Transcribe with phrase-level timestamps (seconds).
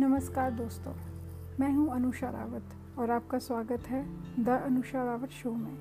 [0.00, 0.92] नमस्कार दोस्तों,
[1.60, 4.02] मैं हूँ अनुषा रावत और आपका स्वागत है
[4.44, 5.72] द अनुषा रावत शो में।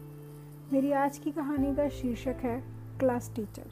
[0.74, 2.56] मेरी आज की कहानी का शीर्षक है
[3.00, 3.70] क्लास टीचर।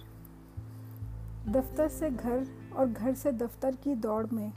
[1.52, 2.46] दफ्तर से घर
[2.78, 4.52] और घर से दफ्तर की दौड़ में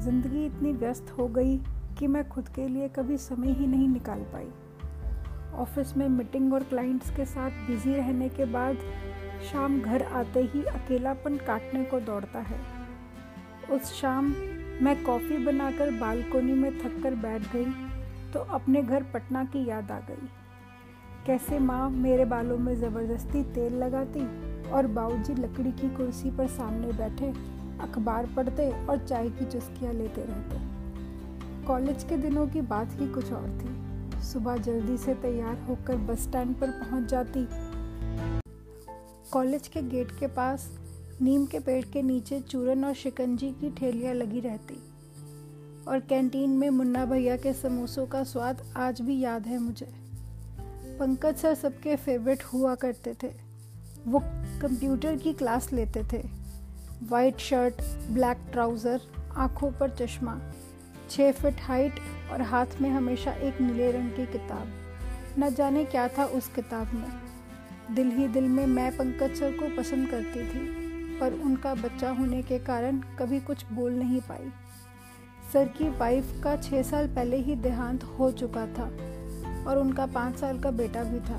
[0.00, 1.56] ज़िंदगी इतनी व्यस्त हो गई
[1.98, 4.50] कि मैं खुद के लिए कभी समय ही नहीं निकाल पाई।
[5.54, 8.76] ऑफ़िस में मीटिंग और क्लाइंट्स के साथ बिज़ी रहने के बाद
[9.52, 12.60] शाम घर आते ही अकेलापन काटने को दौड़ता है।
[13.70, 14.34] उस शाम
[14.82, 17.64] मैं कॉफ़ी बनाकर बालकोनी में थक कर बैठ गई
[18.32, 20.28] तो अपने घर पटना की याद आ गई।
[21.26, 24.24] कैसे माँ मेरे बालों में ज़बरदस्ती तेल लगाती
[24.70, 27.32] और बाबूजी लकड़ी की कुर्सी पर सामने बैठे,
[27.80, 33.32] अखबार पढ़ते और चाय की चुस्कियाँ लेते रहते। कॉलेज के दिनों की बात ही कुछ
[33.32, 37.46] और थी। सुबह जल्दी से तैयार होकर बस स्टैंड पर पहुँच जाती।
[39.32, 40.70] कॉलेज के गेट के पास
[41.22, 44.74] नीम के पेड़ के नीचे चूरन और शिकंजी की ठेलियाँ लगी रहती।
[45.88, 49.86] और कैंटीन में मुन्ना भैया के समोसों का स्वाद आज भी याद है मुझे।
[51.00, 53.30] पंकज सर सबके फेवरेट हुआ करते थे।
[54.06, 54.18] वो
[54.62, 56.22] कंप्यूटर की क्लास लेते थे।
[57.02, 57.74] वाइट शर्ट
[58.10, 59.00] ब्लैक ट्राउज़र
[59.36, 60.40] आँखों पर चश्मा
[61.10, 61.92] छः फिट हाइट
[62.32, 64.68] और हाथ में हमेशा एक नीले रंग की किताब।
[65.38, 69.76] न जाने क्या था उस किताब में। दिल ही दिल में मैं पंकज सर को
[69.76, 70.83] पसंद करती थी।
[71.20, 74.50] पर उनका बच्चा होने के कारण कभी कुछ बोल नहीं पाई।
[75.52, 78.84] सर की वाइफ का छः साल पहले ही देहांत हो चुका था
[79.70, 81.38] और उनका पाँच साल का बेटा भी था।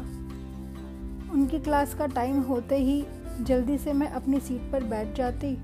[1.33, 3.05] उनकी क्लास का टाइम होते ही
[3.41, 5.55] जल्दी से मैं अपनी सीट पर बैठ जाती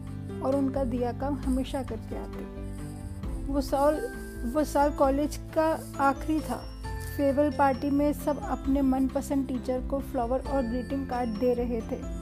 [0.42, 4.02] और उनका दिया काम हमेशा करके आती। वो साल
[4.54, 6.64] वो साल कॉलेज का आखिरी था।
[7.18, 12.21] फेयरवेल पार्टी में सब अपने मनपसंद टीचर को फ्लावर और ग्रीटिंग कार्ड दे रहे थे।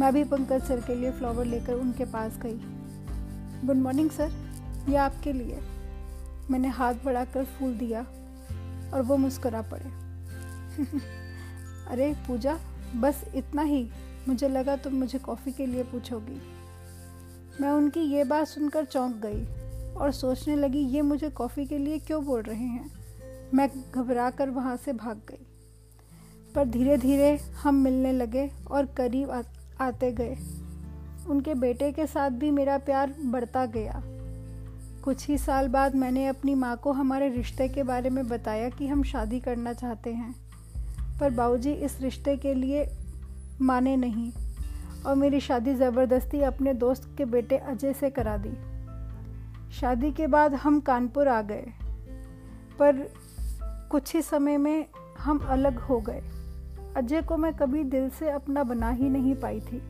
[0.00, 2.60] मैं भी पंकज सर के लिए फ्लावर लेकर उनके पास गई।
[3.66, 4.32] गुड मॉर्निंग सर
[4.88, 5.60] ये आपके लिए।
[6.50, 8.06] मैंने हाथ बढ़ाकर फूल दिया
[8.94, 9.84] और वो मुस्करा पड़े।
[11.86, 12.58] अरे, पूजा,
[12.96, 13.90] बस इतना ही।
[14.28, 16.42] मुझे लगा तुम मुझे कॉफ़ी के लिए पूछोगी।
[17.60, 19.46] मैं उनकी ये बात सुनकर चौंक गई
[19.92, 22.90] और सोचने लगी, ये मुझे कॉफ़ी के लिए क्यों बोल रहे हैं?
[23.54, 25.46] मैं घबरा कर वहाँ से भाग गई।
[26.54, 29.30] पर धीरे धीरे हम मिलने लगे और करीब
[29.82, 30.36] आते गए।
[31.28, 34.02] उनके बेटे के साथ भी मेरा प्यार बढ़ता गया।
[35.02, 38.86] कुछ ही साल बाद मैंने अपनी माँ को हमारे रिश्ते के बारे में बताया कि
[38.86, 40.34] हम शादी करना चाहते हैं।
[41.20, 42.86] पर बाबूजी इस रिश्ते के लिए
[43.62, 44.32] माने नहीं
[45.06, 48.52] और मेरी शादी ज़बरदस्ती अपने दोस्त के बेटे अजय से करा दी।
[49.72, 51.66] शादी के बाद हम कानपुर आ गए।
[52.78, 53.12] पर
[53.90, 54.86] कुछ ही समय में
[55.18, 56.22] हम अलग हो गए।
[56.96, 59.82] अजय को मैं कभी दिल से अपना बना ही नहीं पाई थी।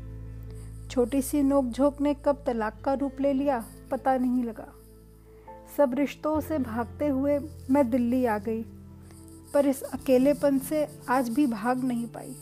[0.90, 4.68] छोटी सी नोकझोंक ने कब तलाक का रूप ले लिया, पता नहीं लगा।
[5.76, 7.38] सब रिश्तों से भागते हुए
[7.70, 8.62] मैं दिल्ली आ गई,
[9.54, 12.34] पर इस अकेलेपन से आज भी भाग नहीं पाई।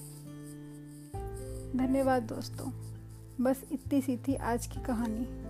[1.76, 2.70] धन्यवाद दोस्तों,
[3.40, 5.49] बस इतनी सी थी आज की कहानी।